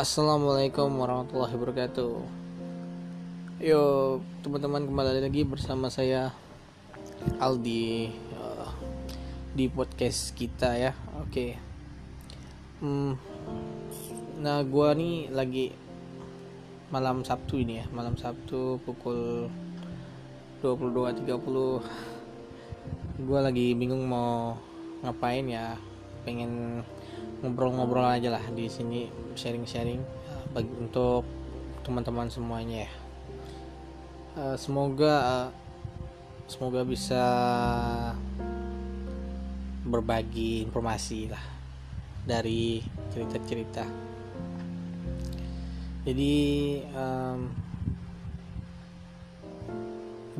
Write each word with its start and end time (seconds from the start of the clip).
Assalamualaikum 0.00 0.96
warahmatullahi 0.96 1.60
wabarakatuh. 1.60 2.24
Yo 3.60 4.16
teman-teman 4.40 4.88
kembali 4.88 5.20
lagi 5.20 5.44
bersama 5.44 5.92
saya 5.92 6.32
Aldi 7.36 8.08
uh, 8.32 8.72
di 9.52 9.68
podcast 9.68 10.32
kita 10.32 10.72
ya. 10.72 10.96
Oke. 11.20 11.60
Hmm, 12.80 13.20
nah 14.40 14.64
gua 14.64 14.96
nih 14.96 15.28
lagi 15.36 15.76
malam 16.88 17.20
Sabtu 17.20 17.60
ini 17.60 17.84
ya, 17.84 17.86
malam 17.92 18.16
Sabtu 18.16 18.80
pukul 18.80 19.52
22.30 20.64 21.28
gua 23.28 23.40
lagi 23.44 23.76
bingung 23.76 24.08
mau 24.08 24.56
ngapain 25.04 25.44
ya 25.44 25.76
pengen 26.24 26.80
ngobrol-ngobrol 27.40 28.04
aja 28.04 28.36
lah 28.36 28.44
di 28.52 28.68
sini 28.68 29.08
sharing-sharing 29.32 30.00
bagi 30.52 30.72
untuk 30.76 31.24
teman-teman 31.80 32.28
semuanya 32.28 32.84
ya. 32.84 32.92
Uh, 34.36 34.56
semoga 34.60 35.48
semoga 36.46 36.84
bisa 36.84 37.24
berbagi 39.86 40.62
informasi 40.68 41.32
lah 41.32 41.42
dari 42.28 42.84
cerita-cerita. 43.10 43.84
Jadi 46.04 46.36
um, 46.92 47.40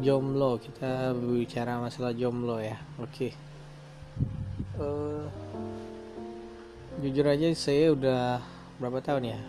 jomblo 0.01 0.57
kita 0.57 1.13
bicara 1.17 1.81
masalah 1.81 2.13
jomblo 2.13 2.61
ya. 2.61 2.77
Oke. 3.01 3.33
Okay. 3.33 3.33
Uh, 4.81 5.29
jujur 7.01 7.25
aja 7.25 7.49
saya 7.57 7.97
udah 7.97 8.45
berapa 8.77 9.01
tahun 9.01 9.33
ya? 9.33 9.41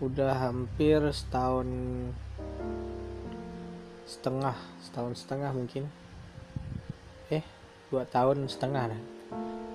Udah 0.00 0.32
hampir 0.48 0.96
setahun 1.12 1.68
setengah 4.08 4.56
setahun 4.80 5.12
setengah 5.20 5.52
mungkin. 5.52 5.84
Eh 7.28 7.44
dua 7.92 8.08
tahun 8.08 8.48
setengah 8.48 8.96
nah. 8.96 9.02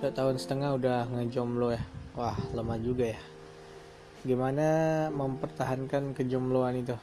dua 0.02 0.10
tahun 0.10 0.34
setengah 0.34 0.74
udah 0.74 0.98
ngejomblo 1.14 1.78
ya. 1.78 1.82
Wah 2.18 2.34
lama 2.50 2.74
juga 2.82 3.14
ya. 3.14 3.20
Gimana 4.26 4.66
mempertahankan 5.14 6.10
kejombloan 6.18 6.82
itu? 6.82 6.98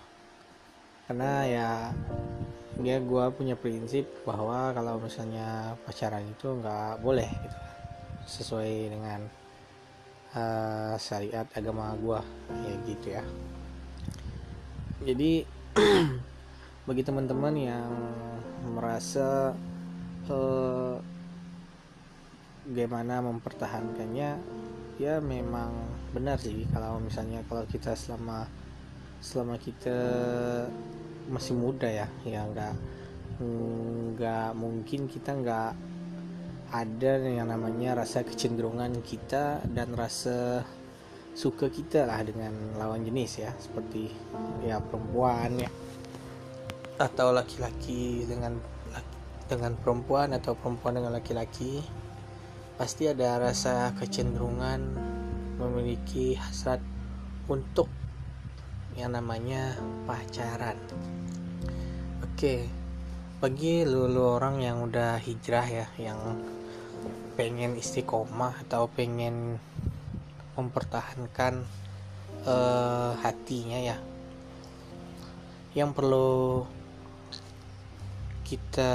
Karena 1.08 1.48
ya 1.48 1.70
dia 2.76 3.00
gue 3.00 3.26
punya 3.32 3.56
prinsip 3.56 4.04
bahwa 4.28 4.76
kalau 4.76 5.00
misalnya 5.00 5.80
pacaran 5.88 6.28
itu 6.28 6.60
nggak 6.60 7.00
boleh 7.00 7.30
gitu. 7.32 7.58
Sesuai 8.28 8.92
dengan 8.92 9.41
uh, 10.36 10.96
syariat 11.00 11.48
agama 11.56 11.94
gua 12.00 12.24
ya 12.50 12.74
gitu 12.88 13.08
ya. 13.16 13.24
Jadi 15.02 15.48
bagi 16.88 17.04
teman-teman 17.06 17.56
yang 17.58 17.92
merasa 18.74 19.56
uh, 20.30 20.96
gimana 22.72 23.26
mempertahankannya 23.26 24.38
ya 25.02 25.18
memang 25.18 25.74
benar 26.14 26.38
sih 26.38 26.70
kalau 26.70 27.02
misalnya 27.02 27.42
kalau 27.50 27.66
kita 27.66 27.98
selama 27.98 28.46
selama 29.18 29.58
kita 29.58 29.98
masih 31.30 31.58
muda 31.58 31.90
ya 31.90 32.08
ya 32.22 32.46
nggak 32.46 32.76
nggak 33.42 34.50
mungkin 34.54 35.10
kita 35.10 35.34
nggak 35.42 35.74
ada 36.72 37.20
yang 37.20 37.52
namanya 37.52 38.00
rasa 38.00 38.24
kecenderungan 38.24 39.04
kita 39.04 39.60
dan 39.68 39.92
rasa 39.92 40.64
suka 41.36 41.68
kita 41.68 42.08
lah 42.08 42.24
dengan 42.24 42.56
lawan 42.80 43.04
jenis 43.04 43.44
ya. 43.44 43.52
Seperti 43.60 44.08
ya 44.64 44.80
perempuan 44.80 45.60
ya. 45.60 45.72
Atau 46.96 47.36
laki-laki 47.36 48.24
dengan 48.24 48.56
dengan 49.52 49.76
perempuan 49.76 50.32
atau 50.32 50.56
perempuan 50.56 50.96
dengan 50.96 51.12
laki-laki 51.12 51.84
pasti 52.80 53.12
ada 53.12 53.36
rasa 53.36 53.92
kecenderungan 54.00 54.80
memiliki 55.60 56.40
hasrat 56.40 56.80
untuk 57.52 57.92
yang 58.96 59.12
namanya 59.12 59.76
pacaran. 60.08 60.80
Oke 62.24 62.82
bagi 63.42 63.82
lulu 63.82 64.38
orang 64.38 64.62
yang 64.62 64.86
udah 64.86 65.18
hijrah 65.18 65.66
ya 65.66 65.86
yang 65.98 66.38
pengen 67.42 67.74
istiqomah 67.74 68.54
atau 68.70 68.86
pengen 68.86 69.58
mempertahankan 70.54 71.66
uh, 72.46 73.18
hatinya 73.18 73.82
ya. 73.82 73.98
Yang 75.74 75.90
perlu 75.98 76.30
kita 78.46 78.94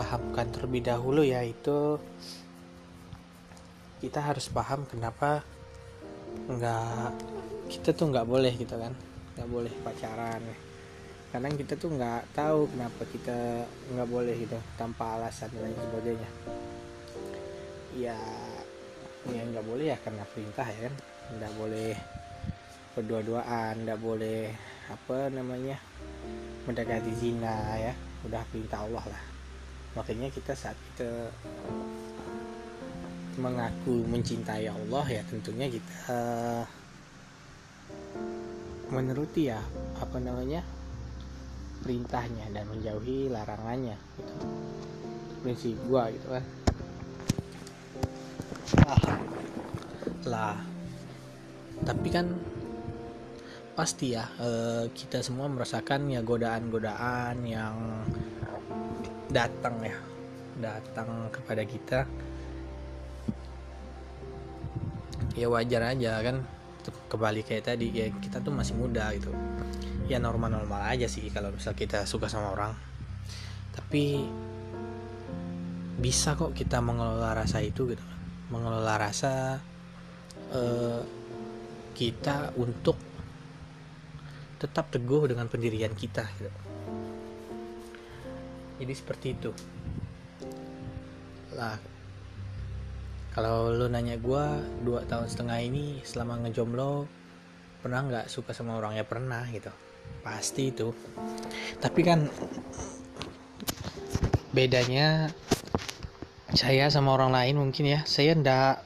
pahamkan 0.00 0.48
terlebih 0.48 0.80
dahulu 0.80 1.20
yaitu 1.20 2.00
kita 4.00 4.24
harus 4.24 4.48
paham 4.48 4.88
kenapa 4.88 5.44
nggak 6.48 7.12
kita 7.68 7.92
tuh 7.92 8.16
nggak 8.16 8.24
boleh 8.24 8.56
gitu 8.56 8.80
kan. 8.80 8.96
Nggak 9.36 9.48
boleh 9.52 9.72
pacaran. 9.84 10.40
Karena 11.28 11.52
kita 11.52 11.76
tuh 11.76 12.00
nggak 12.00 12.32
tahu 12.32 12.64
kenapa 12.72 13.04
kita 13.12 13.68
nggak 13.92 14.08
boleh 14.08 14.40
gitu 14.40 14.56
tanpa 14.80 15.20
alasan 15.20 15.52
dan 15.52 15.68
lain 15.68 15.76
sebagainya 15.76 16.32
ya 17.92 18.16
ya 19.28 19.40
nggak 19.46 19.62
boleh 19.62 19.92
ya 19.92 19.96
karena 20.00 20.24
perintah 20.28 20.66
ya 20.66 20.88
kan. 20.88 20.94
Nggak 21.38 21.52
boleh 21.56 21.92
berdua-duaan 22.92 23.74
nggak 23.88 24.00
boleh 24.00 24.52
apa 24.92 25.32
namanya 25.32 25.76
mendekati 26.68 27.12
zina 27.16 27.76
ya. 27.78 27.94
Udah 28.26 28.42
perintah 28.48 28.84
Allah 28.84 29.04
lah. 29.16 29.22
Makanya 29.96 30.32
kita 30.32 30.56
saat 30.56 30.76
kita 30.92 31.28
mengaku 33.40 34.04
mencintai 34.04 34.68
Allah 34.68 35.08
ya 35.08 35.24
tentunya 35.24 35.64
kita 35.64 36.20
menuruti 38.92 39.48
ya 39.48 39.56
apa 39.96 40.20
namanya 40.20 40.60
perintahnya 41.80 42.52
dan 42.52 42.68
menjauhi 42.68 43.32
larangannya 43.32 43.96
gitu. 44.20 44.34
Prinsip 45.42 45.76
gua 45.88 46.12
gitu 46.12 46.28
kan 46.28 46.44
lah. 48.80 49.02
Lah. 50.26 50.56
Tapi 51.82 52.08
kan 52.08 52.26
pasti 53.72 54.12
ya 54.12 54.28
eh, 54.36 54.84
kita 54.92 55.24
semua 55.24 55.48
merasakan 55.48 56.12
ya 56.12 56.20
godaan-godaan 56.20 57.40
yang 57.48 58.04
datang 59.32 59.80
ya 59.82 59.96
datang 60.60 61.32
kepada 61.32 61.62
kita. 61.64 62.00
Ya 65.32 65.48
wajar 65.48 65.96
aja 65.96 66.20
kan 66.20 66.44
kembali 67.08 67.40
kayak 67.46 67.72
tadi 67.72 67.88
ya 67.88 68.06
kita 68.20 68.44
tuh 68.44 68.52
masih 68.52 68.76
muda 68.76 69.10
gitu. 69.16 69.32
Ya 70.06 70.20
normal-normal 70.20 70.92
aja 70.92 71.08
sih 71.08 71.32
kalau 71.32 71.50
misal 71.50 71.72
kita 71.72 72.04
suka 72.04 72.28
sama 72.28 72.52
orang. 72.52 72.72
Tapi 73.72 74.28
bisa 76.02 76.34
kok 76.34 76.52
kita 76.52 76.82
mengelola 76.82 77.32
rasa 77.32 77.62
itu 77.62 77.88
gitu 77.94 78.02
mengelola 78.52 79.00
rasa 79.00 79.56
uh, 80.52 81.00
kita 81.96 82.52
untuk 82.60 83.00
tetap 84.60 84.92
teguh 84.92 85.32
dengan 85.32 85.48
pendirian 85.48 85.90
kita 85.96 86.22
gitu. 86.38 86.52
jadi 88.78 88.92
seperti 88.94 89.26
itu. 89.34 89.50
Lah 91.56 91.78
kalau 93.32 93.72
lu 93.72 93.88
nanya 93.88 94.20
gue 94.20 94.44
dua 94.84 95.08
tahun 95.08 95.26
setengah 95.26 95.58
ini 95.64 96.04
selama 96.04 96.44
ngejomblo 96.44 97.08
pernah 97.80 98.04
nggak 98.04 98.26
suka 98.30 98.52
sama 98.52 98.76
orang? 98.76 98.94
Ya 98.94 99.08
pernah 99.08 99.42
gitu. 99.48 99.72
Pasti 100.22 100.70
itu. 100.70 100.94
Tapi 101.80 102.00
kan 102.04 102.28
bedanya 104.52 105.32
saya 106.52 106.92
sama 106.92 107.16
orang 107.16 107.32
lain 107.32 107.56
mungkin 107.56 107.84
ya. 107.88 108.00
Saya 108.04 108.36
ndak 108.36 108.84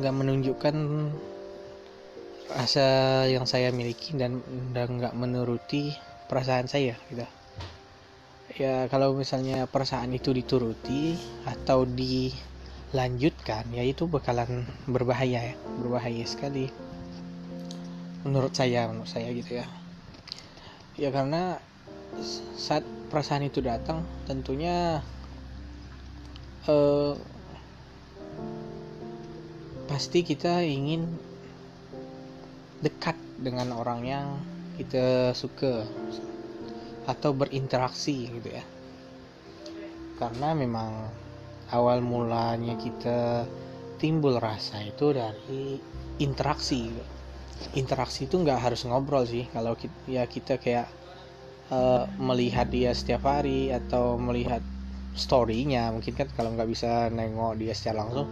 nggak 0.00 0.14
menunjukkan 0.14 0.76
rasa 2.50 2.86
yang 3.30 3.46
saya 3.46 3.70
miliki 3.70 4.16
dan 4.16 4.40
nggak 4.72 5.14
menuruti 5.16 5.92
perasaan 6.28 6.68
saya 6.68 6.96
gitu. 7.12 7.24
Ya 8.54 8.86
kalau 8.86 9.18
misalnya 9.18 9.66
perasaan 9.66 10.14
itu 10.14 10.30
dituruti 10.30 11.18
atau 11.42 11.82
dilanjutkan 11.88 13.66
ya 13.74 13.82
itu 13.82 14.06
bakalan 14.08 14.64
berbahaya 14.88 15.52
ya. 15.52 15.54
Berbahaya 15.80 16.24
sekali. 16.24 16.70
Menurut 18.24 18.56
saya 18.56 18.88
menurut 18.88 19.10
saya 19.10 19.28
gitu 19.34 19.60
ya. 19.60 19.66
Ya 20.94 21.10
karena 21.10 21.58
saat 22.54 22.86
perasaan 23.10 23.42
itu 23.44 23.58
datang 23.58 24.06
tentunya 24.30 25.02
eh, 26.68 27.12
pasti 29.84 30.24
kita 30.24 30.64
ingin 30.64 31.06
dekat 32.80 33.16
dengan 33.40 33.72
orang 33.76 34.00
yang 34.04 34.26
kita 34.76 35.32
suka 35.32 35.86
atau 37.04 37.30
berinteraksi 37.36 38.28
gitu 38.32 38.48
ya. 38.48 38.64
Karena 40.16 40.56
memang 40.56 41.10
awal 41.70 42.00
mulanya 42.00 42.76
kita 42.80 43.44
timbul 44.00 44.40
rasa 44.40 44.82
itu 44.84 45.12
dari 45.12 45.78
interaksi. 46.18 46.90
Interaksi 47.78 48.26
itu 48.26 48.40
nggak 48.40 48.60
harus 48.60 48.84
ngobrol 48.88 49.24
sih. 49.24 49.46
Kalau 49.52 49.78
kita, 49.78 49.96
ya 50.10 50.24
kita 50.26 50.58
kayak 50.58 50.88
uh, 51.70 52.08
melihat 52.18 52.68
dia 52.68 52.90
setiap 52.92 53.24
hari 53.24 53.70
atau 53.70 54.18
melihat 54.18 54.60
storynya. 55.14 55.94
Mungkin 55.94 56.12
kan 56.18 56.28
kalau 56.34 56.52
nggak 56.52 56.68
bisa 56.68 57.08
nengok 57.08 57.58
dia 57.58 57.72
secara 57.72 58.04
langsung 58.04 58.28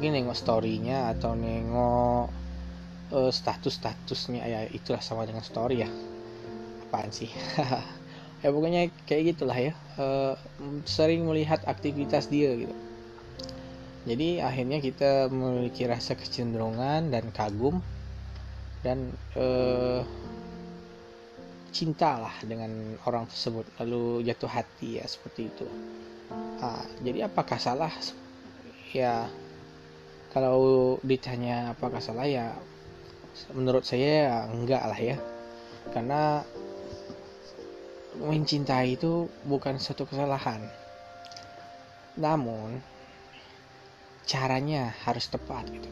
mungkin 0.00 0.16
nengok 0.16 0.38
storynya 0.38 1.12
atau 1.12 1.36
nengok 1.36 2.32
uh, 3.12 3.28
status 3.28 3.76
statusnya 3.76 4.42
ya 4.46 4.60
itulah 4.70 5.02
sama 5.02 5.26
dengan 5.26 5.44
story 5.44 5.84
ya. 5.84 5.90
Apaan 6.88 7.10
sih? 7.12 7.30
Ya 8.40 8.56
pokoknya 8.56 8.88
kayak 9.04 9.36
gitulah 9.36 9.52
ya. 9.52 9.76
Uh, 10.00 10.32
sering 10.88 11.28
melihat 11.28 11.60
aktivitas 11.68 12.32
dia 12.32 12.56
gitu. 12.56 12.72
Jadi 14.08 14.40
akhirnya 14.40 14.80
kita 14.80 15.28
memiliki 15.28 15.84
rasa 15.84 16.16
kecenderungan 16.16 17.12
dan 17.12 17.28
kagum 17.36 17.84
dan 18.80 19.12
uh, 19.36 20.00
cinta 21.68 22.16
lah 22.16 22.32
dengan 22.40 22.96
orang 23.04 23.28
tersebut. 23.28 23.68
Lalu 23.76 24.24
jatuh 24.24 24.48
hati 24.48 24.96
ya 24.96 25.04
seperti 25.04 25.52
itu 25.52 25.68
jadi 27.00 27.26
apakah 27.32 27.56
salah? 27.56 27.92
Ya 28.92 29.30
kalau 30.30 30.98
ditanya 31.02 31.72
apakah 31.74 31.98
salah 31.98 32.28
ya 32.28 32.54
menurut 33.56 33.82
saya 33.88 34.28
ya 34.28 34.36
enggak 34.52 34.82
lah 34.84 35.00
ya. 35.00 35.16
Karena 35.96 36.44
mencintai 38.20 39.00
itu 39.00 39.32
bukan 39.48 39.80
suatu 39.80 40.04
kesalahan. 40.04 40.60
Namun 42.20 42.84
caranya 44.28 44.92
harus 45.08 45.24
tepat 45.32 45.64
gitu. 45.72 45.88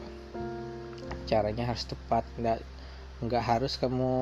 Caranya 1.25 1.73
harus 1.73 1.89
tepat 1.89 2.23
nggak 2.37 2.61
nggak 3.19 3.43
harus 3.43 3.75
kamu 3.75 4.15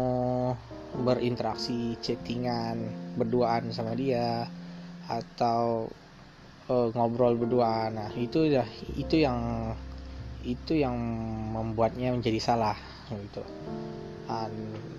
berinteraksi 1.03 1.99
chattingan 2.01 2.89
berduaan 3.13 3.69
sama 3.69 3.93
dia 3.93 4.49
atau 5.05 5.91
uh, 6.67 6.87
ngobrol 6.93 7.35
berdua 7.35 7.91
nah 7.91 8.09
itu 8.15 8.47
ya 8.47 8.63
itu 8.95 9.23
yang 9.23 9.71
itu 10.47 10.79
yang 10.79 10.95
membuatnya 11.51 12.15
menjadi 12.15 12.39
salah 12.39 12.77
gitu. 13.11 13.43
Dan 14.27 14.51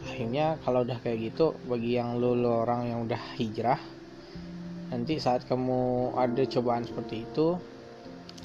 akhirnya 0.04 0.56
kalau 0.64 0.84
udah 0.84 1.00
kayak 1.04 1.32
gitu 1.32 1.56
bagi 1.68 1.96
yang 2.00 2.16
lo, 2.16 2.32
lo 2.32 2.64
orang 2.64 2.88
yang 2.88 3.04
udah 3.04 3.20
hijrah 3.36 3.80
nanti 4.88 5.20
saat 5.20 5.44
kamu 5.44 6.12
ada 6.16 6.48
cobaan 6.48 6.84
seperti 6.88 7.28
itu 7.28 7.60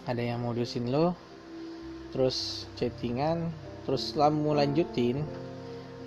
ada 0.03 0.19
yang 0.19 0.43
modusin 0.43 0.91
lo 0.91 1.15
terus 2.11 2.67
chattingan 2.75 3.47
terus 3.87 4.11
kamu 4.11 4.59
lanjutin 4.59 5.23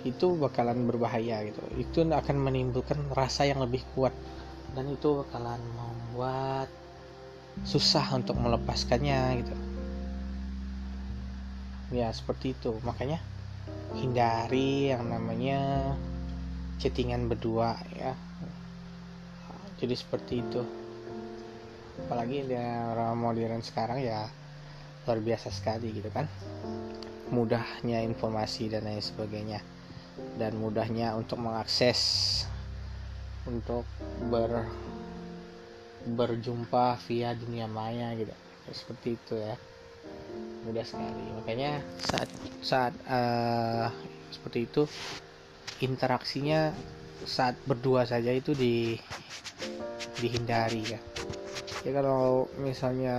itu 0.05 0.39
bakalan 0.39 0.87
berbahaya 0.87 1.43
gitu. 1.45 1.61
Itu 1.75 2.05
akan 2.05 2.37
menimbulkan 2.37 3.11
rasa 3.11 3.49
yang 3.49 3.59
lebih 3.59 3.83
kuat 3.97 4.13
dan 4.77 4.87
itu 4.87 5.25
bakalan 5.25 5.59
membuat 5.73 6.69
susah 7.63 8.05
untuk 8.13 8.37
melepaskannya 8.37 9.41
gitu. 9.41 9.55
Ya 11.95 12.11
seperti 12.11 12.53
itu. 12.53 12.77
Makanya 12.83 13.23
hindari 13.95 14.91
yang 14.91 15.07
namanya 15.07 15.93
chattingan 16.77 17.31
berdua 17.31 17.79
ya. 17.95 18.13
Jadi 19.77 19.93
seperti 19.93 20.43
itu. 20.43 20.61
Apalagi 22.05 22.45
di 22.45 22.55
orang 22.57 23.17
modern 23.17 23.61
sekarang 23.65 24.01
ya 24.01 24.29
luar 25.07 25.19
biasa 25.23 25.49
sekali 25.49 25.95
gitu 25.95 26.11
kan. 26.11 26.27
Mudahnya 27.31 28.03
informasi 28.03 28.69
dan 28.69 28.85
lain 28.85 29.01
sebagainya. 29.01 29.63
Dan 30.37 30.57
mudahnya 30.61 31.17
untuk 31.17 31.41
mengakses 31.41 32.43
untuk 33.47 33.87
ber 34.27 34.67
berjumpa 36.15 36.95
via 37.07 37.35
dunia 37.35 37.67
maya 37.67 38.15
gitu. 38.15 38.31
Seperti 38.71 39.17
itu 39.19 39.35
ya. 39.35 39.55
Mudah 40.63 40.85
sekali. 40.87 41.23
Makanya 41.41 41.83
saat 41.99 42.29
saat 42.63 42.93
uh, 43.07 43.91
seperti 44.31 44.67
itu 44.67 44.83
interaksinya 45.83 46.71
saat 47.25 47.57
berdua 47.65 48.05
saja 48.07 48.31
itu 48.31 48.53
di 48.55 48.95
dihindari 50.21 50.83
ya. 50.85 50.99
Ya 51.85 51.91
kalau 51.95 52.51
misalnya 52.59 53.17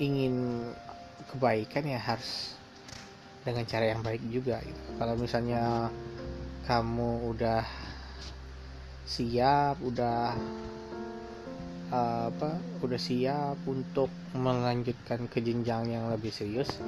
ingin 0.00 0.66
kebaikan 1.30 1.84
ya 1.86 2.00
harus 2.00 2.56
dengan 3.44 3.64
cara 3.64 3.84
yang 3.92 4.00
baik 4.04 4.20
juga 4.28 4.60
gitu. 4.60 4.80
kalau 5.00 5.14
misalnya 5.16 5.88
kamu 6.68 7.32
udah 7.32 7.64
siap 9.10 9.82
udah 9.82 10.38
apa 11.90 12.62
udah 12.86 13.00
siap 13.02 13.58
untuk 13.66 14.06
melanjutkan 14.38 15.26
ke 15.26 15.42
jenjang 15.42 15.90
yang 15.90 16.06
lebih 16.06 16.30
serius 16.30 16.78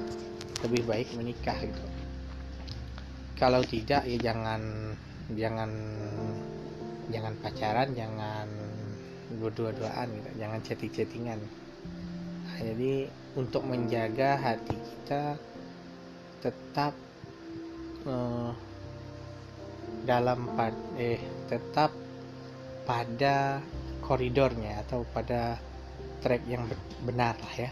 lebih 0.62 0.86
baik 0.86 1.10
menikah 1.18 1.58
gitu. 1.58 1.82
Kalau 3.34 3.66
tidak 3.66 4.06
ya 4.06 4.18
jangan 4.22 4.94
jangan 5.34 5.70
jangan 7.10 7.34
pacaran 7.42 7.90
jangan 7.98 8.46
berdua-duaan 9.42 10.06
gitu 10.14 10.30
jangan 10.38 10.62
chatting-chattingan. 10.62 11.40
Nah, 12.46 12.58
jadi 12.62 13.10
untuk 13.34 13.66
menjaga 13.66 14.38
hati 14.38 14.78
kita 14.78 15.34
tetap 16.38 16.94
uh, 18.06 18.54
dalam 20.06 20.46
pad 20.54 20.74
eh 20.94 21.18
tetap 21.50 22.01
pada 22.82 23.62
koridornya 24.02 24.82
atau 24.82 25.06
pada 25.14 25.56
track 26.22 26.42
yang 26.46 26.66
benar 27.02 27.38
lah 27.38 27.54
ya. 27.56 27.70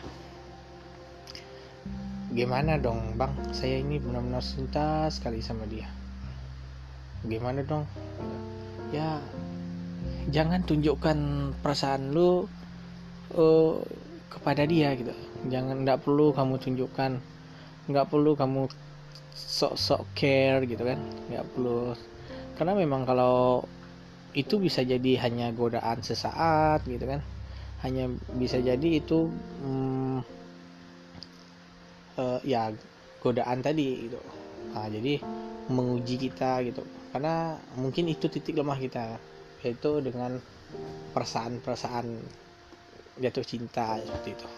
Gimana 2.30 2.78
dong 2.78 3.18
bang? 3.18 3.34
Saya 3.50 3.82
ini 3.82 3.98
benar-benar 3.98 4.42
cinta 4.42 5.10
sekali 5.10 5.42
sama 5.42 5.66
dia. 5.66 5.90
Gimana 7.26 7.66
dong? 7.66 7.84
Ya 8.94 9.18
jangan 10.30 10.62
tunjukkan 10.62 11.18
perasaan 11.58 12.14
lu 12.14 12.46
uh, 13.34 13.82
kepada 14.30 14.62
dia 14.62 14.94
gitu. 14.94 15.10
Jangan 15.50 15.82
nggak 15.82 16.06
perlu 16.06 16.30
kamu 16.30 16.54
tunjukkan. 16.62 17.12
Nggak 17.90 18.06
perlu 18.06 18.38
kamu 18.38 18.70
sok-sok 19.34 20.06
care 20.14 20.62
gitu 20.70 20.86
kan. 20.86 21.02
Nggak 21.30 21.46
perlu. 21.50 21.98
Karena 22.54 22.78
memang 22.78 23.02
kalau 23.02 23.66
itu 24.30 24.62
bisa 24.62 24.86
jadi 24.86 25.18
hanya 25.26 25.50
godaan 25.50 26.02
sesaat 26.02 26.86
gitu 26.86 27.02
kan. 27.06 27.20
Hanya 27.82 28.12
bisa 28.36 28.60
jadi 28.60 29.00
itu 29.00 29.26
hmm, 29.64 30.18
uh, 32.20 32.38
ya 32.46 32.70
godaan 33.18 33.64
tadi 33.64 34.06
gitu. 34.06 34.20
Nah, 34.70 34.86
jadi 34.86 35.18
menguji 35.70 36.30
kita 36.30 36.62
gitu. 36.66 36.86
Karena 37.10 37.58
mungkin 37.74 38.06
itu 38.06 38.30
titik 38.30 38.54
lemah 38.54 38.78
kita 38.78 39.18
yaitu 39.60 40.00
dengan 40.00 40.38
perasaan-perasaan 41.12 42.06
jatuh 43.18 43.44
cinta 43.44 43.98
seperti 43.98 44.30
itu. 44.32 44.48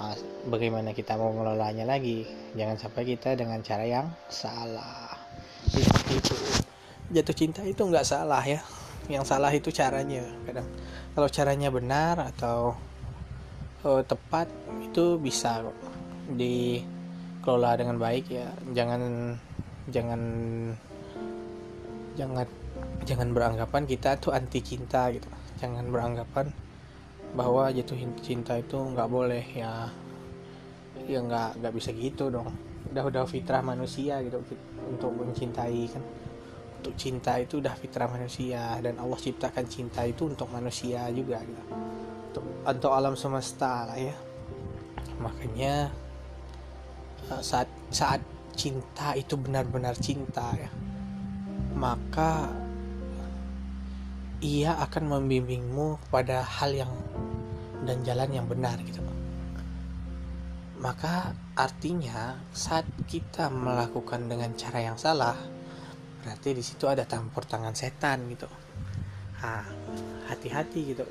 Nah, 0.00 0.16
bagaimana 0.48 0.96
kita 0.96 1.16
mau 1.16 1.32
mengelolanya 1.32 1.84
lagi? 1.88 2.24
Jangan 2.56 2.76
sampai 2.76 3.02
kita 3.04 3.36
dengan 3.36 3.60
cara 3.64 3.84
yang 3.84 4.06
salah. 4.28 5.16
Jatuh 7.10 7.36
cinta 7.36 7.60
itu 7.66 7.82
nggak 7.82 8.06
salah 8.06 8.44
ya 8.44 8.60
yang 9.10 9.26
salah 9.26 9.50
itu 9.50 9.74
caranya. 9.74 10.22
Kadang 10.46 10.66
kalau 11.12 11.28
caranya 11.28 11.68
benar 11.68 12.30
atau 12.30 12.78
uh, 13.82 14.02
tepat 14.06 14.46
itu 14.80 15.18
bisa 15.18 15.66
dikelola 16.30 17.74
dengan 17.74 17.98
baik 17.98 18.30
ya. 18.30 18.48
Jangan 18.70 19.34
jangan 19.90 20.22
jangan 22.14 22.46
jangan 23.02 23.28
beranggapan 23.34 23.82
kita 23.90 24.16
tuh 24.22 24.30
anti 24.30 24.62
cinta 24.62 25.10
gitu. 25.10 25.26
Jangan 25.58 25.90
beranggapan 25.90 26.46
bahwa 27.34 27.70
jatuh 27.70 27.98
cinta 28.22 28.58
itu 28.58 28.78
nggak 28.78 29.10
boleh 29.10 29.44
ya. 29.54 29.90
Ya 31.10 31.18
nggak 31.18 31.58
nggak 31.58 31.74
bisa 31.74 31.90
gitu 31.90 32.30
dong. 32.30 32.54
Udah 32.94 33.06
udah 33.06 33.22
fitrah 33.26 33.62
manusia 33.62 34.22
gitu 34.22 34.38
untuk 34.86 35.10
mencintai 35.14 35.82
kan 35.90 36.02
untuk 36.80 36.96
cinta 36.96 37.36
itu 37.36 37.60
udah 37.60 37.76
fitrah 37.76 38.08
manusia 38.08 38.80
dan 38.80 38.96
Allah 38.96 39.20
ciptakan 39.20 39.68
cinta 39.68 40.02
itu 40.08 40.26
untuk 40.26 40.48
manusia 40.48 41.04
juga 41.12 41.44
gitu. 41.44 41.62
Untuk, 42.32 42.44
untuk 42.64 42.90
alam 42.96 43.14
semesta 43.14 43.84
lah 43.84 44.00
ya. 44.00 44.16
Makanya 45.20 45.92
eh, 47.28 47.42
saat 47.44 47.68
saat 47.92 48.24
cinta 48.56 49.12
itu 49.12 49.36
benar-benar 49.36 49.94
cinta 50.00 50.52
ya 50.56 50.68
maka 51.76 52.50
ia 54.40 54.76
akan 54.80 55.20
membimbingmu 55.20 56.00
pada 56.08 56.44
hal 56.44 56.72
yang 56.72 56.92
dan 57.84 58.00
jalan 58.04 58.30
yang 58.32 58.46
benar 58.48 58.76
gitu. 58.84 59.00
Maka 60.80 61.36
artinya 61.56 62.40
saat 62.56 62.88
kita 63.04 63.52
melakukan 63.52 64.28
dengan 64.32 64.56
cara 64.56 64.80
yang 64.80 64.96
salah 64.96 65.36
berarti 66.30 66.54
di 66.54 66.62
situ 66.62 66.86
ada 66.86 67.10
campur 67.10 67.42
tangan 67.42 67.74
setan 67.74 68.22
gitu. 68.30 68.46
Ah 69.42 69.66
hati-hati 70.30 70.94
gitu. 70.94 71.02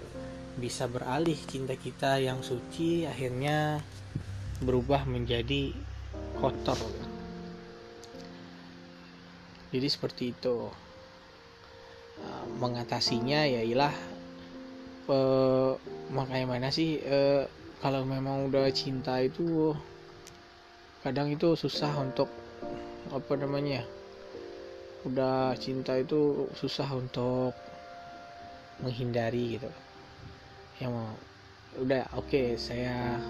Bisa 0.55 0.87
beralih 0.87 1.35
cinta 1.43 1.75
kita 1.75 2.23
yang 2.23 2.39
suci 2.39 3.03
akhirnya 3.03 3.83
berubah 4.63 5.03
menjadi 5.03 5.75
kotor. 6.39 6.79
Jadi 9.75 9.87
seperti 9.91 10.31
itu. 10.31 10.71
Uh, 12.19 12.47
mengatasinya 12.59 13.43
ya 13.47 13.63
ilah 13.63 13.95
uh, 15.07 15.75
makanya 16.11 16.47
mana 16.51 16.67
sih 16.67 16.99
uh, 16.99 17.47
kalau 17.79 18.03
memang 18.03 18.51
udah 18.51 18.67
cinta 18.75 19.23
itu 19.23 19.71
kadang 20.99 21.31
itu 21.31 21.55
susah 21.55 21.95
untuk 21.95 22.27
apa 23.15 23.39
namanya 23.39 23.87
udah 25.07 25.55
cinta 25.55 25.95
itu 25.95 26.51
susah 26.57 26.89
untuk 26.91 27.55
menghindari 28.83 29.59
gitu. 29.59 29.71
Yang 30.79 30.91
mau 30.95 31.11
udah 31.79 32.03
oke 32.17 32.27
okay, 32.27 32.47
saya 32.57 33.21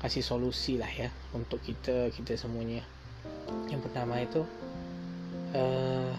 kasih 0.00 0.22
solusi 0.22 0.76
lah 0.76 0.88
ya 0.88 1.10
untuk 1.36 1.60
kita 1.60 2.08
kita 2.12 2.36
semuanya. 2.36 2.84
Yang 3.68 3.90
pertama 3.90 4.20
itu 4.20 4.42
eh, 5.52 6.12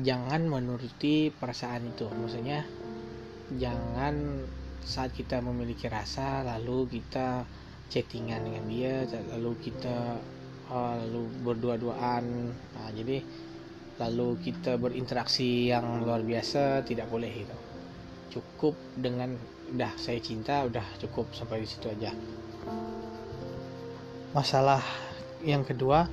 jangan 0.00 0.46
menuruti 0.48 1.32
perasaan 1.32 1.90
itu. 1.90 2.06
Maksudnya 2.08 2.64
jangan 3.58 4.46
saat 4.80 5.12
kita 5.12 5.44
memiliki 5.44 5.90
rasa 5.90 6.40
lalu 6.46 6.88
kita 6.88 7.44
chattingan 7.90 8.46
dengan 8.46 8.64
dia 8.70 9.04
lalu 9.34 9.58
kita 9.58 10.16
lalu 10.70 11.26
berdua-duaan. 11.42 12.54
Nah, 12.54 12.88
jadi 12.94 13.20
lalu 14.00 14.38
kita 14.40 14.80
berinteraksi 14.80 15.68
yang 15.68 16.00
luar 16.00 16.24
biasa 16.24 16.86
tidak 16.88 17.10
boleh 17.12 17.28
itu 17.28 17.56
cukup 18.30 18.78
dengan 18.94 19.34
udah 19.74 19.92
saya 19.98 20.22
cinta 20.22 20.64
udah 20.64 20.82
cukup 21.02 21.28
sampai 21.34 21.62
di 21.62 21.68
situ 21.68 21.90
aja. 21.90 22.14
Masalah 24.30 24.80
yang 25.42 25.66
kedua 25.66 26.06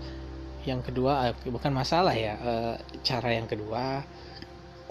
yang 0.68 0.84
kedua 0.84 1.32
eh, 1.32 1.36
bukan 1.48 1.72
masalah 1.72 2.12
ya 2.12 2.36
uh, 2.44 2.76
cara 3.00 3.40
yang 3.40 3.48
kedua 3.48 4.04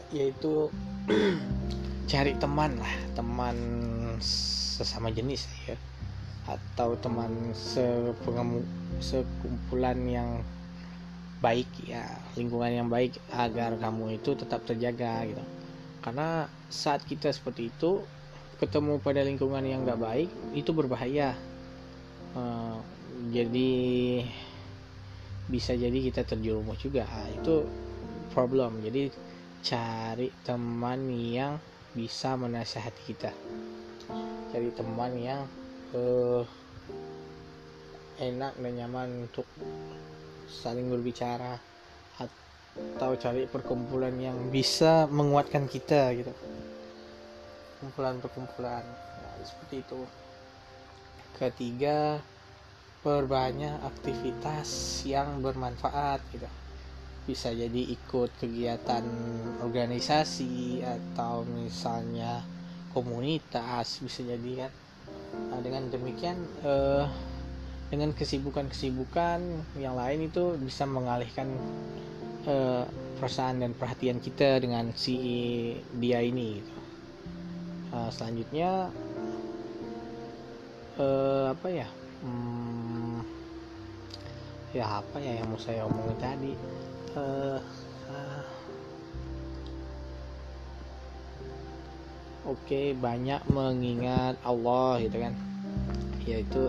yaitu 0.08 0.72
cari 2.10 2.32
teman 2.40 2.80
lah 2.80 2.94
teman 3.12 3.56
sesama 4.22 5.12
jenis 5.12 5.44
ya 5.68 5.76
atau 6.46 6.94
teman 6.96 7.52
sepengemu 7.52 8.62
sekumpulan 9.00 9.98
yang 10.08 10.30
baik 11.44 11.68
ya 11.84 12.02
lingkungan 12.34 12.72
yang 12.72 12.88
baik 12.88 13.20
agar 13.28 13.76
kamu 13.76 14.18
itu 14.20 14.32
tetap 14.34 14.64
terjaga 14.64 15.24
gitu. 15.28 15.44
Karena 16.00 16.46
saat 16.72 17.04
kita 17.04 17.30
seperti 17.30 17.68
itu 17.70 18.02
ketemu 18.56 18.96
pada 19.04 19.20
lingkungan 19.20 19.60
yang 19.64 19.84
nggak 19.84 20.00
baik 20.00 20.30
itu 20.56 20.70
berbahaya. 20.72 21.36
Uh, 22.36 22.80
jadi 23.32 23.72
bisa 25.48 25.72
jadi 25.72 25.94
kita 25.94 26.26
terjerumus 26.26 26.80
juga. 26.82 27.06
Nah, 27.06 27.28
itu 27.32 27.64
problem. 28.34 28.82
Jadi 28.82 29.08
cari 29.62 30.28
teman 30.44 31.08
yang 31.10 31.56
bisa 31.96 32.36
menasihati 32.36 33.02
kita. 33.08 33.32
Cari 34.52 34.70
teman 34.76 35.12
yang 35.16 35.42
uh, 35.96 36.44
enak 38.20 38.56
dan 38.56 38.72
nyaman 38.76 39.28
untuk 39.28 39.44
saling 40.48 40.88
berbicara 40.88 41.58
atau 42.16 43.12
cari 43.16 43.44
perkumpulan 43.48 44.14
yang 44.16 44.36
bisa 44.48 45.08
menguatkan 45.10 45.68
kita 45.68 46.12
gitu. 46.16 46.32
Kumpulan-perkumpulan. 47.82 48.84
Ya, 48.84 49.28
seperti 49.44 49.84
itu. 49.84 50.00
Ketiga 51.36 52.20
perbanyak 53.04 53.84
aktivitas 53.84 55.02
yang 55.04 55.44
bermanfaat 55.44 56.24
gitu. 56.32 56.48
Bisa 57.26 57.50
jadi 57.52 57.82
ikut 57.92 58.34
kegiatan 58.38 59.04
organisasi 59.60 60.80
atau 60.82 61.42
misalnya 61.42 62.42
komunitas 62.96 64.00
bisa 64.00 64.24
jadi 64.24 64.66
kan. 64.66 64.72
Nah, 65.52 65.60
dengan 65.60 65.92
demikian 65.92 66.38
eh, 66.64 67.04
dengan 67.86 68.10
kesibukan-kesibukan 68.10 69.38
yang 69.78 69.94
lain 69.94 70.26
itu 70.26 70.58
bisa 70.58 70.82
mengalihkan 70.88 71.46
eh, 72.46 72.84
perasaan 73.16 73.62
dan 73.62 73.72
perhatian 73.78 74.18
kita 74.18 74.58
dengan 74.58 74.90
si 74.98 75.16
dia 75.96 76.20
ini 76.20 76.60
gitu. 76.60 76.74
nah, 77.94 78.10
selanjutnya 78.10 78.90
eh, 80.98 81.46
apa 81.54 81.68
ya? 81.70 81.88
Hmm, 82.26 83.20
ya 84.74 85.00
apa 85.00 85.16
ya 85.22 85.40
yang 85.40 85.48
mau 85.52 85.60
saya 85.60 85.86
omongin 85.86 86.18
tadi? 86.20 86.52
Uh, 87.16 87.56
uh, 88.12 88.44
oke 92.44 92.60
okay, 92.60 92.92
banyak 92.92 93.40
mengingat 93.48 94.36
Allah 94.44 95.00
gitu 95.00 95.16
kan. 95.22 95.32
Yaitu 96.28 96.68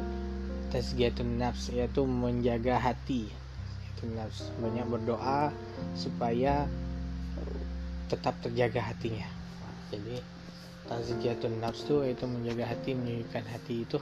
tasgiyatun 0.70 1.40
nafs 1.40 1.72
yaitu 1.72 2.04
menjaga 2.04 2.80
hati. 2.80 3.32
Nafs 4.14 4.54
banyak 4.62 4.86
berdoa 4.86 5.50
supaya 5.98 6.70
tetap 8.08 8.38
terjaga 8.46 8.94
hatinya. 8.94 9.26
Jadi 9.90 10.22
tasgiyatun 10.88 11.60
nafs 11.60 11.84
itu 11.88 12.06
itu 12.06 12.26
menjaga 12.30 12.72
hati 12.72 12.94
menyucikan 12.94 13.46
hati 13.48 13.84
itu. 13.84 14.00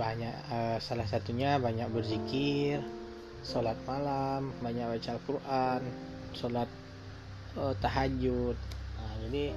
Banyak 0.00 0.36
uh, 0.48 0.78
salah 0.80 1.04
satunya 1.04 1.60
banyak 1.60 1.86
berzikir 1.92 2.80
sholat 3.42 3.74
malam 3.84 4.54
banyak 4.62 4.86
baca 4.86 5.10
Al-Quran 5.18 5.82
sholat 6.32 6.70
uh, 7.60 7.74
tahajud. 7.82 8.56
Nah, 8.96 9.14
jadi 9.28 9.52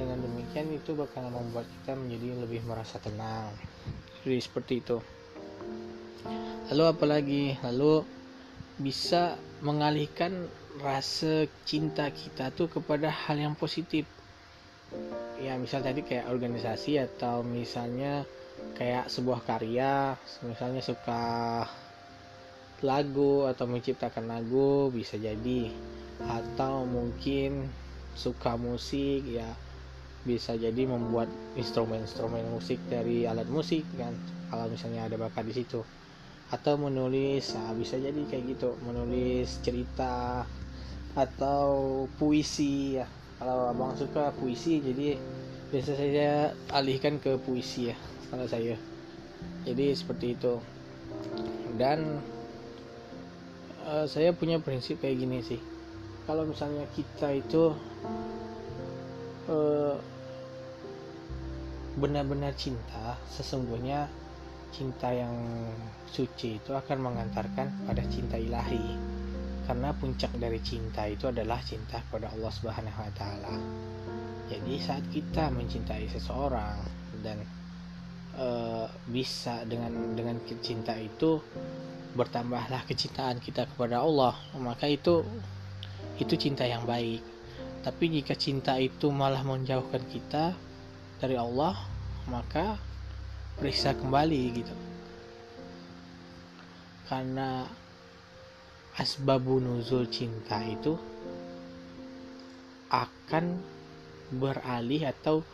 dengan 0.00 0.22
demikian 0.24 0.72
itu 0.72 0.96
bakal 0.96 1.28
membuat 1.28 1.68
kita 1.68 1.92
menjadi 1.98 2.40
lebih 2.40 2.64
merasa 2.64 2.96
tenang 3.02 3.52
jadi 4.26 4.42
seperti 4.42 4.82
itu. 4.82 4.98
Lalu 6.74 6.84
apalagi 6.90 7.42
lalu 7.62 8.02
bisa 8.82 9.38
mengalihkan 9.62 10.50
rasa 10.82 11.46
cinta 11.64 12.10
kita 12.10 12.50
tuh 12.52 12.66
kepada 12.66 13.08
hal 13.08 13.38
yang 13.38 13.54
positif. 13.54 14.04
Ya 15.38 15.54
misal 15.56 15.86
tadi 15.86 16.02
kayak 16.02 16.26
organisasi 16.26 16.98
atau 16.98 17.46
misalnya 17.46 18.26
kayak 18.74 19.08
sebuah 19.08 19.46
karya 19.46 20.18
misalnya 20.42 20.82
suka 20.82 21.22
lagu 22.84 23.46
atau 23.46 23.64
menciptakan 23.70 24.26
lagu 24.26 24.90
bisa 24.90 25.16
jadi. 25.16 25.70
Atau 26.26 26.82
mungkin 26.88 27.70
suka 28.16 28.58
musik 28.58 29.22
ya 29.28 29.46
bisa 30.26 30.58
jadi 30.58 30.82
membuat 30.84 31.30
instrumen-instrumen 31.54 32.42
musik 32.50 32.82
dari 32.90 33.24
alat 33.24 33.46
musik 33.46 33.86
kan? 33.94 34.10
Kalau 34.50 34.66
misalnya 34.66 35.06
ada 35.06 35.16
bakat 35.16 35.46
di 35.46 35.54
situ. 35.62 35.86
Atau 36.50 36.78
menulis 36.78 37.54
nah 37.54 37.70
bisa 37.72 37.94
jadi 37.96 38.18
kayak 38.26 38.58
gitu. 38.58 38.74
Menulis 38.82 39.62
cerita 39.62 40.42
atau 41.14 42.04
puisi 42.18 42.98
ya. 42.98 43.06
Kalau 43.38 43.70
abang 43.70 43.94
suka 43.94 44.34
puisi 44.34 44.82
jadi 44.82 45.14
biasa 45.70 45.98
saya 45.98 46.50
alihkan 46.74 47.22
ke 47.22 47.38
puisi 47.38 47.94
ya 47.94 47.96
kalau 48.28 48.50
saya. 48.50 48.74
Jadi 49.62 49.94
seperti 49.94 50.34
itu. 50.34 50.58
Dan 51.76 52.18
uh, 53.86 54.06
saya 54.10 54.34
punya 54.34 54.58
prinsip 54.58 54.98
kayak 54.98 55.18
gini 55.22 55.38
sih. 55.42 55.60
Kalau 56.26 56.42
misalnya 56.42 56.82
kita 56.90 57.30
itu 57.30 57.70
uh, 59.46 59.94
benar-benar 61.96 62.52
cinta 62.54 63.16
sesungguhnya 63.32 64.04
cinta 64.68 65.08
yang 65.08 65.32
suci 66.12 66.60
itu 66.60 66.70
akan 66.76 66.98
mengantarkan 67.00 67.88
pada 67.88 68.04
cinta 68.12 68.36
ilahi 68.36 69.16
karena 69.64 69.90
puncak 69.96 70.30
dari 70.38 70.60
cinta 70.62 71.08
itu 71.08 71.26
adalah 71.26 71.58
cinta 71.64 71.98
kepada 72.06 72.30
Allah 72.30 72.52
Subhanahu 72.54 73.00
wa 73.02 73.12
taala. 73.18 73.54
Jadi 74.46 74.78
saat 74.78 75.02
kita 75.10 75.50
mencintai 75.50 76.06
seseorang 76.06 76.78
dan 77.26 77.42
e, 78.38 78.46
bisa 79.10 79.66
dengan 79.66 80.14
dengan 80.14 80.38
cinta 80.62 80.94
itu 80.94 81.42
bertambahlah 82.14 82.86
kecintaan 82.86 83.42
kita 83.42 83.66
kepada 83.74 84.00
Allah 84.00 84.32
maka 84.56 84.88
itu 84.88 85.26
itu 86.16 86.34
cinta 86.38 86.64
yang 86.64 86.88
baik 86.88 87.20
tapi 87.84 88.08
jika 88.08 88.32
cinta 88.38 88.80
itu 88.80 89.12
malah 89.12 89.44
menjauhkan 89.44 90.00
kita 90.08 90.56
dari 91.16 91.36
Allah 91.38 91.76
maka 92.28 92.76
periksa 93.56 93.96
kembali 93.96 94.42
gitu 94.52 94.74
karena 97.06 97.64
asbabun 98.98 99.62
nuzul 99.62 100.10
cinta 100.10 100.60
itu 100.66 100.98
akan 102.90 103.62
beralih 104.32 105.06
atau 105.10 105.46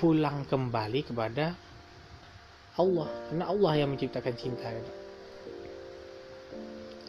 pulang 0.00 0.44
kembali 0.44 1.06
kepada 1.06 1.54
Allah 2.74 3.06
karena 3.30 3.44
Allah 3.46 3.72
yang 3.78 3.94
menciptakan 3.94 4.34
cinta 4.34 4.66
itu. 4.66 4.92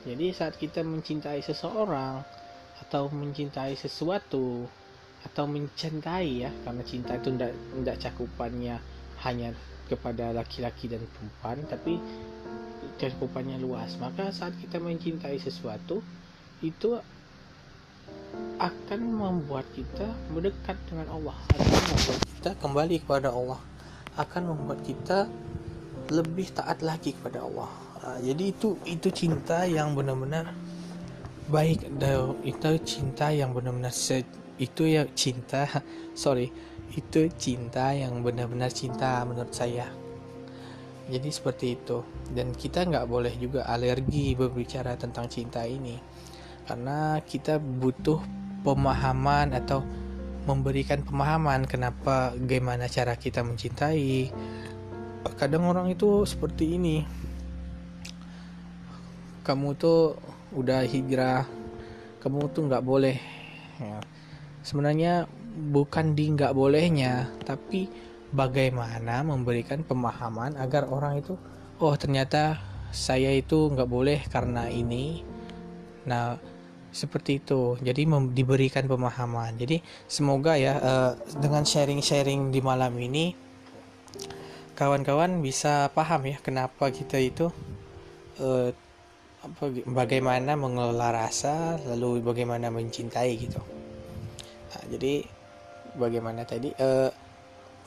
Jadi 0.06 0.26
saat 0.30 0.54
kita 0.62 0.86
mencintai 0.86 1.42
seseorang 1.42 2.22
atau 2.86 3.10
mencintai 3.10 3.74
sesuatu 3.74 4.70
atau 5.26 5.50
mencintai 5.50 6.46
ya 6.46 6.52
karena 6.64 6.84
cinta 6.86 7.18
itu 7.18 7.34
tidak 7.34 7.52
tidak 7.54 7.98
cakupannya 7.98 8.78
hanya 9.26 9.50
kepada 9.86 10.34
laki-laki 10.34 10.90
dan 10.90 11.02
perempuan 11.14 11.62
tapi 11.66 11.98
cakupannya 12.98 13.60
luas. 13.60 13.98
Maka 14.00 14.32
saat 14.32 14.56
kita 14.62 14.80
mencintai 14.80 15.38
sesuatu 15.42 16.02
itu 16.64 16.98
akan 18.62 19.02
membuat 19.02 19.66
kita 19.76 20.06
mendekat 20.32 20.78
dengan 20.88 21.10
Allah. 21.12 21.36
Akan 21.54 21.84
membuat 21.90 22.22
kita 22.24 22.52
kembali 22.62 22.96
kepada 23.04 23.30
Allah. 23.34 23.60
Akan 24.16 24.44
membuat 24.48 24.80
kita 24.86 25.28
lebih 26.14 26.54
taat 26.54 26.86
lagi 26.86 27.18
kepada 27.18 27.44
Allah. 27.44 27.70
Nah, 28.06 28.18
jadi 28.22 28.54
itu 28.54 28.78
itu 28.86 29.10
cinta 29.10 29.66
yang 29.66 29.98
benar-benar 29.98 30.54
baik. 31.50 31.90
Itu 32.46 32.70
cinta 32.86 33.34
yang 33.34 33.52
benar-benar 33.52 33.92
itu 34.62 34.88
ya 34.88 35.08
cinta. 35.14 35.68
Sorry 36.18 36.76
itu 36.96 37.28
cinta 37.36 37.92
yang 37.92 38.24
benar-benar 38.24 38.72
cinta 38.72 39.20
menurut 39.28 39.52
saya. 39.52 39.90
Jadi 41.12 41.30
seperti 41.30 41.76
itu. 41.78 42.02
Dan 42.32 42.56
kita 42.56 42.88
nggak 42.88 43.06
boleh 43.06 43.34
juga 43.38 43.68
alergi 43.68 44.34
berbicara 44.34 44.96
tentang 44.98 45.28
cinta 45.30 45.68
ini. 45.68 46.00
Karena 46.66 47.20
kita 47.22 47.60
butuh 47.62 48.22
pemahaman 48.66 49.54
atau 49.54 49.86
memberikan 50.46 51.02
pemahaman 51.06 51.68
kenapa 51.68 52.34
bagaimana 52.34 52.90
cara 52.90 53.14
kita 53.20 53.46
mencintai. 53.46 54.32
Kadang 55.38 55.68
orang 55.70 55.92
itu 55.92 56.26
seperti 56.26 56.80
ini. 56.80 56.98
Kamu 59.46 59.78
tuh 59.78 60.18
udah 60.58 60.82
hijrah. 60.86 61.46
Kamu 62.24 62.50
tuh 62.50 62.66
nggak 62.66 62.86
boleh 62.86 63.18
ya. 63.78 64.15
Sebenarnya 64.66 65.30
bukan 65.72 66.18
di 66.18 66.34
nggak 66.34 66.58
bolehnya 66.58 67.30
tapi 67.46 67.88
bagaimana 68.34 69.24
memberikan 69.24 69.86
pemahaman 69.86 70.58
agar 70.58 70.90
orang 70.90 71.22
itu 71.22 71.38
oh 71.80 71.96
ternyata 71.96 72.60
saya 72.90 73.32
itu 73.32 73.72
nggak 73.72 73.90
boleh 73.92 74.20
karena 74.32 74.72
ini. 74.72 75.22
Nah 76.08 76.40
seperti 76.96 77.44
itu. 77.44 77.76
Jadi 77.84 78.08
diberikan 78.32 78.88
pemahaman. 78.88 79.60
Jadi 79.60 79.84
semoga 80.08 80.56
ya 80.56 80.80
uh, 80.80 81.12
dengan 81.44 81.68
sharing-sharing 81.68 82.56
di 82.56 82.64
malam 82.64 82.96
ini 82.96 83.36
kawan-kawan 84.76 85.40
bisa 85.40 85.92
paham 85.92 86.36
ya 86.36 86.38
kenapa 86.40 86.92
kita 86.92 87.20
itu 87.20 87.48
uh, 88.44 88.72
bagaimana 89.88 90.60
mengelola 90.60 91.16
rasa 91.16 91.80
lalu 91.88 92.20
bagaimana 92.20 92.68
mencintai 92.68 93.32
gitu 93.40 93.64
nah, 94.76 94.84
jadi 94.92 95.24
bagaimana 95.96 96.44
tadi 96.44 96.76
uh, 96.76 97.10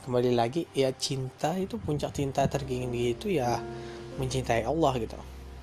kembali 0.05 0.33
lagi 0.33 0.65
ya 0.73 0.89
cinta 0.97 1.53
itu 1.53 1.77
puncak 1.77 2.17
cinta 2.17 2.49
tertinggi 2.49 3.13
itu 3.13 3.29
ya 3.29 3.61
mencintai 4.17 4.65
Allah 4.65 4.97
gitu. 4.97 5.15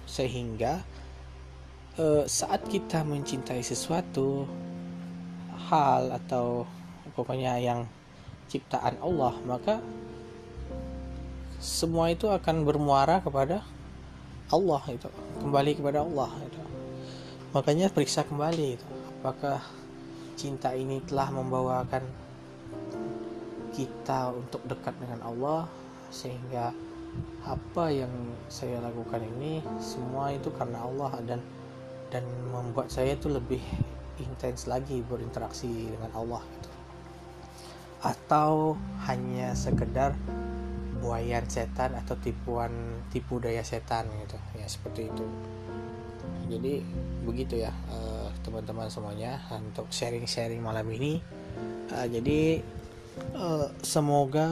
Sehingga 0.06 0.86
uh, 1.98 2.24
saat 2.24 2.62
kita 2.70 3.02
mencintai 3.02 3.60
sesuatu 3.60 4.46
hal 5.66 6.14
atau 6.14 6.68
pokoknya 7.16 7.58
yang 7.58 7.88
ciptaan 8.46 9.00
Allah 9.02 9.34
maka 9.42 9.82
semua 11.58 12.12
itu 12.12 12.30
akan 12.30 12.62
bermuara 12.62 13.18
kepada 13.18 13.66
Allah 14.52 14.82
itu 14.86 15.10
kembali 15.42 15.72
kepada 15.74 16.06
Allah 16.06 16.30
itu 16.46 16.62
makanya 17.50 17.90
periksa 17.90 18.22
kembali 18.22 18.78
itu 18.78 18.86
apakah 19.18 19.58
cinta 20.36 20.76
ini 20.76 21.00
telah 21.08 21.32
membawakan 21.32 22.04
kita 23.72 24.32
untuk 24.32 24.64
dekat 24.68 24.96
dengan 25.00 25.20
Allah 25.24 25.68
sehingga 26.08 26.72
apa 27.44 27.84
yang 27.88 28.12
saya 28.48 28.80
lakukan 28.80 29.24
ini 29.36 29.64
semua 29.80 30.32
itu 30.32 30.52
karena 30.52 30.84
Allah 30.84 31.12
dan 31.24 31.40
dan 32.12 32.24
membuat 32.52 32.92
saya 32.92 33.16
itu 33.18 33.28
lebih 33.28 33.60
intens 34.16 34.64
lagi 34.64 35.04
berinteraksi 35.04 35.68
dengan 35.68 36.08
Allah 36.16 36.40
gitu. 36.40 36.70
atau 38.00 38.76
hanya 39.08 39.52
sekedar 39.52 40.16
buayan 41.04 41.44
setan 41.46 41.92
atau 41.94 42.16
tipuan 42.18 42.72
tipu 43.12 43.38
daya 43.38 43.60
setan 43.60 44.08
gitu 44.24 44.38
ya 44.56 44.66
seperti 44.66 45.12
itu 45.12 45.24
jadi 46.46 46.80
begitu 47.26 47.66
ya 47.66 47.72
uh, 47.90 48.15
teman-teman 48.46 48.86
semuanya 48.86 49.42
untuk 49.50 49.90
sharing-sharing 49.90 50.62
malam 50.62 50.86
ini. 50.94 51.18
Uh, 51.90 52.06
jadi 52.06 52.62
uh, 53.34 53.66
semoga 53.82 54.46